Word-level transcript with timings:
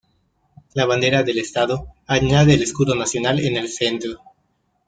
La 0.73 0.87
bandera 0.87 1.21
del 1.21 1.37
Estado 1.37 1.93
añade 2.07 2.55
el 2.55 2.63
escudo 2.63 2.95
nacional 2.95 3.39
en 3.39 3.55
el 3.55 3.67
centro. 3.69 4.19